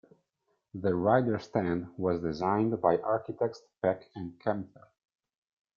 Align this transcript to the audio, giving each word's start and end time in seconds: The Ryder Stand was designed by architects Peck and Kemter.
The 0.73 0.95
Ryder 0.95 1.37
Stand 1.37 1.89
was 1.95 2.21
designed 2.23 2.81
by 2.81 2.97
architects 2.97 3.61
Peck 3.83 4.09
and 4.15 4.33
Kemter. 4.39 4.87